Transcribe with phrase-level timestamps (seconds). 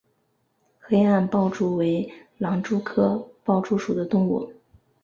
[0.79, 4.51] 黑暗豹蛛为狼蛛科豹蛛属的动物。